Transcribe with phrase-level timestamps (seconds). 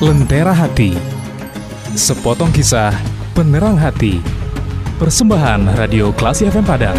[0.00, 0.96] Lentera Hati.
[1.92, 2.88] Sepotong kisah
[3.36, 4.16] penerang hati.
[4.96, 6.96] Persembahan Radio Klasi FM Padang.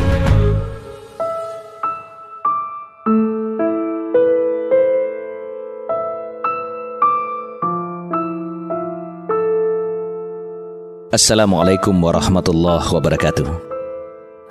[11.10, 13.49] Assalamualaikum warahmatullahi wabarakatuh.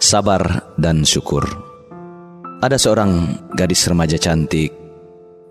[0.03, 1.46] Sabar dan syukur.
[2.67, 4.75] Ada seorang gadis remaja cantik.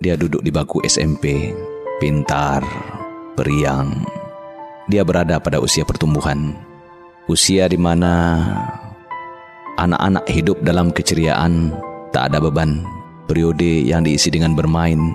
[0.04, 1.56] Dia duduk di bangku SMP
[2.00, 2.64] Pintar,
[3.38, 4.06] periang
[4.90, 6.56] Dia berada pada usia pertumbuhan
[7.30, 8.42] Usia di mana
[9.78, 11.74] Anak-anak hidup dalam keceriaan
[12.10, 12.82] Tak ada beban
[13.30, 15.14] Periode yang diisi dengan bermain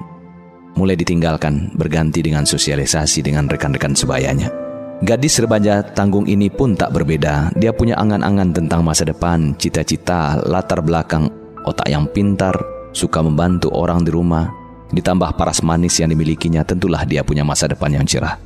[0.75, 4.65] Mulai ditinggalkan berganti dengan sosialisasi dengan rekan-rekan sebayanya
[5.03, 7.51] Gadis remaja tanggung ini pun tak berbeda.
[7.59, 11.29] Dia punya angan-angan tentang masa depan, cita-cita, latar belakang,
[11.67, 12.55] otak yang pintar,
[12.95, 14.64] suka membantu orang di rumah.
[14.95, 18.39] Ditambah paras manis yang dimilikinya, tentulah dia punya masa depan yang cerah.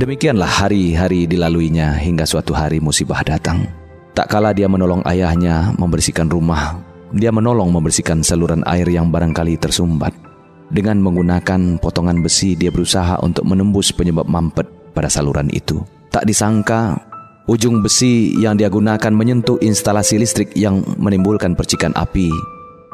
[0.00, 3.68] Demikianlah hari-hari dilaluinya hingga suatu hari musibah datang.
[4.16, 6.80] Tak kala dia menolong ayahnya membersihkan rumah,
[7.12, 10.16] dia menolong membersihkan saluran air yang barangkali tersumbat.
[10.70, 15.82] Dengan menggunakan potongan besi, dia berusaha untuk menembus penyebab mampet pada saluran itu.
[16.14, 16.96] Tak disangka,
[17.50, 22.30] ujung besi yang dia gunakan menyentuh instalasi listrik yang menimbulkan percikan api.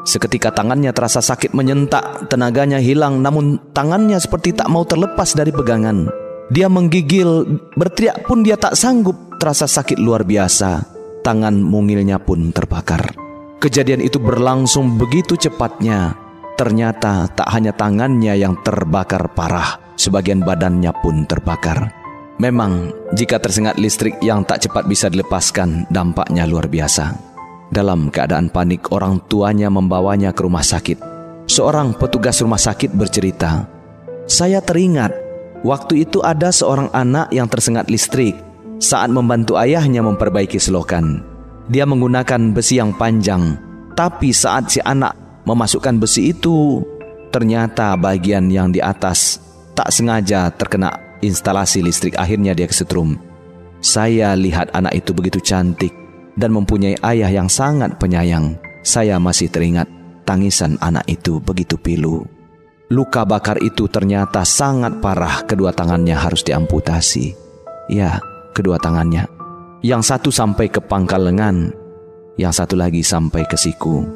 [0.07, 6.07] Seketika tangannya terasa sakit menyentak, tenaganya hilang namun tangannya seperti tak mau terlepas dari pegangan.
[6.47, 7.43] Dia menggigil,
[7.75, 10.95] berteriak pun dia tak sanggup, terasa sakit luar biasa.
[11.27, 13.19] Tangan mungilnya pun terbakar.
[13.59, 16.15] Kejadian itu berlangsung begitu cepatnya.
[16.55, 21.91] Ternyata tak hanya tangannya yang terbakar parah, sebagian badannya pun terbakar.
[22.39, 27.26] Memang, jika tersengat listrik yang tak cepat bisa dilepaskan, dampaknya luar biasa.
[27.67, 31.03] Dalam keadaan panik, orang tuanya membawanya ke rumah sakit.
[31.47, 33.67] Seorang petugas rumah sakit bercerita,
[34.23, 35.11] "Saya teringat
[35.67, 38.35] waktu itu ada seorang anak yang tersengat listrik
[38.79, 41.23] saat membantu ayahnya memperbaiki selokan.
[41.67, 43.59] Dia menggunakan besi yang panjang,
[43.97, 46.79] tapi saat si anak memasukkan besi itu,
[47.35, 49.43] ternyata bagian yang di atas
[49.75, 53.19] tak sengaja terkena instalasi listrik akhirnya dia kesetrum.
[53.83, 56.06] Saya lihat anak itu begitu cantik
[56.37, 58.55] dan mempunyai ayah yang sangat penyayang.
[58.85, 59.89] Saya masih teringat
[60.23, 62.23] tangisan anak itu begitu pilu.
[62.87, 67.35] Luka bakar itu ternyata sangat parah kedua tangannya harus diamputasi.
[67.91, 68.23] Ya,
[68.55, 69.27] kedua tangannya.
[69.83, 71.75] Yang satu sampai ke pangkal lengan,
[72.39, 74.07] yang satu lagi sampai ke siku.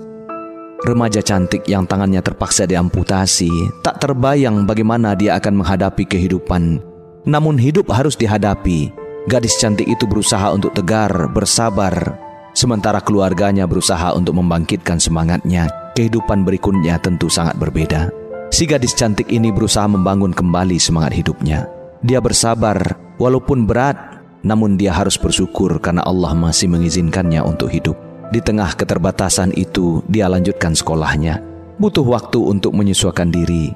[0.81, 3.51] Remaja cantik yang tangannya terpaksa diamputasi,
[3.83, 6.81] tak terbayang bagaimana dia akan menghadapi kehidupan.
[7.27, 9.00] Namun hidup harus dihadapi.
[9.29, 12.17] Gadis cantik itu berusaha untuk tegar, bersabar,
[12.57, 15.69] sementara keluarganya berusaha untuk membangkitkan semangatnya.
[15.93, 18.09] Kehidupan berikutnya tentu sangat berbeda.
[18.49, 21.69] Si gadis cantik ini berusaha membangun kembali semangat hidupnya.
[22.01, 27.93] Dia bersabar, walaupun berat, namun dia harus bersyukur karena Allah masih mengizinkannya untuk hidup.
[28.33, 31.37] Di tengah keterbatasan itu, dia lanjutkan sekolahnya.
[31.77, 33.69] Butuh waktu untuk menyesuaikan diri,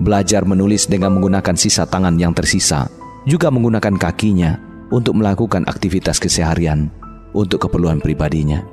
[0.00, 2.88] belajar menulis dengan menggunakan sisa tangan yang tersisa,
[3.28, 6.90] juga menggunakan kakinya untuk melakukan aktivitas keseharian
[7.36, 8.64] untuk keperluan pribadinya.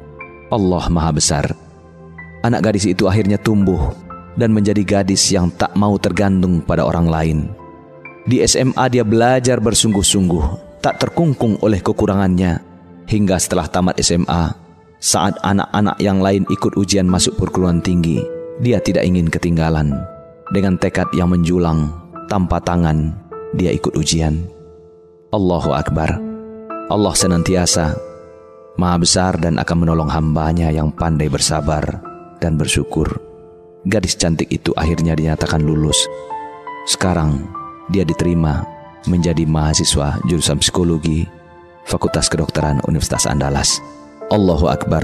[0.53, 1.45] Allah Maha Besar.
[2.43, 3.91] Anak gadis itu akhirnya tumbuh
[4.39, 7.39] dan menjadi gadis yang tak mau tergantung pada orang lain.
[8.23, 12.63] Di SMA dia belajar bersungguh-sungguh, tak terkungkung oleh kekurangannya.
[13.03, 14.55] Hingga setelah tamat SMA,
[15.03, 18.23] saat anak-anak yang lain ikut ujian masuk perguruan tinggi,
[18.63, 19.91] dia tidak ingin ketinggalan.
[20.55, 21.91] Dengan tekad yang menjulang,
[22.31, 23.11] tanpa tangan,
[23.59, 24.47] dia ikut ujian.
[25.33, 26.21] Allahu Akbar.
[26.93, 27.97] Allah senantiasa
[28.77, 31.81] Maha besar dan akan menolong hambanya yang pandai bersabar
[32.37, 33.17] dan bersyukur.
[33.89, 35.97] Gadis cantik itu akhirnya dinyatakan lulus.
[36.85, 37.49] Sekarang
[37.89, 38.61] dia diterima
[39.09, 41.25] menjadi mahasiswa jurusan psikologi
[41.89, 43.81] Fakultas Kedokteran Universitas Andalas.
[44.29, 45.01] Allahu Akbar,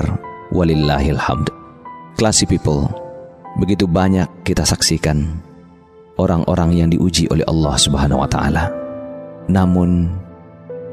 [0.53, 1.49] walillahil hamd.
[2.21, 2.85] Classy people,
[3.57, 5.41] begitu banyak kita saksikan
[6.21, 8.88] orang-orang yang diuji oleh Allah Subhanahu wa taala.
[9.49, 10.07] Namun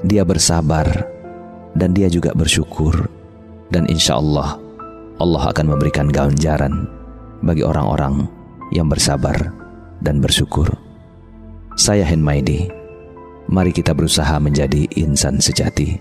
[0.01, 0.89] dia bersabar
[1.77, 3.13] dan dia juga bersyukur
[3.69, 4.57] dan insya Allah
[5.21, 6.89] Allah akan memberikan ganjaran
[7.45, 8.29] bagi orang-orang
[8.73, 9.53] yang bersabar
[10.01, 10.69] dan bersyukur.
[11.77, 12.69] Saya Henmaidi.
[13.47, 15.95] Mari kita berusaha menjadi insan sejati.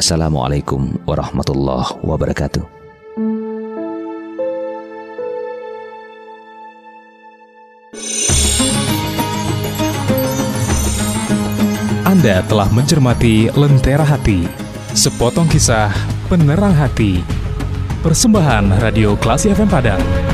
[0.00, 2.79] Assalamualaikum warahmatullahi wabarakatuh.
[12.20, 14.44] Anda telah mencermati Lentera Hati,
[14.92, 15.88] sepotong kisah
[16.28, 17.24] penerang hati.
[18.04, 20.29] Persembahan Radio Klasi FM Padang.